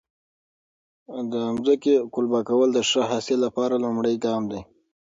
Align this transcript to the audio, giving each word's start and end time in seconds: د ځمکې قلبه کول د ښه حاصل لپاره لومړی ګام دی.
د 1.31 1.33
ځمکې 1.57 1.95
قلبه 2.13 2.39
کول 2.49 2.69
د 2.73 2.79
ښه 2.89 3.01
حاصل 3.11 3.37
لپاره 3.45 3.81
لومړی 3.83 4.15
ګام 4.25 4.43
دی. 4.51 4.61